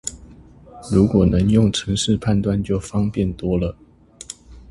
[0.91, 3.77] 如果能用程式判斷就方便多了